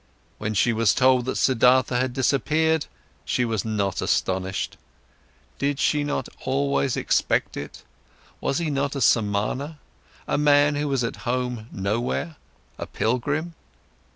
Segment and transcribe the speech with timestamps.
[0.39, 2.87] When she was told that Siddhartha had disappeared,
[3.23, 4.75] she was not astonished.
[5.59, 7.83] Did she not always expect it?
[8.39, 9.77] Was he not a Samana,
[10.27, 12.37] a man who was at home nowhere,
[12.79, 13.53] a pilgrim?